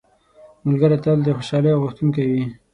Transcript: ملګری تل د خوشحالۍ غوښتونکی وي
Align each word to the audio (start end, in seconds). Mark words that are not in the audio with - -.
ملګری 0.65 0.97
تل 1.03 1.17
د 1.23 1.27
خوشحالۍ 1.37 1.71
غوښتونکی 1.81 2.23
وي 2.31 2.43